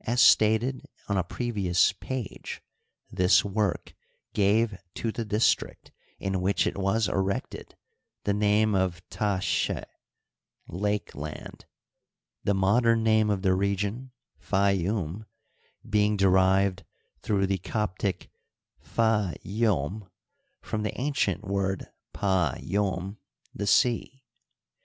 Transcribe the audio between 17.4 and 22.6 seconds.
the Co^iic pka ySmylrova the ancient word pa